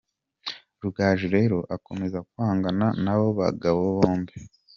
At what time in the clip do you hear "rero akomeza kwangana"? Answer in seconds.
1.35-2.87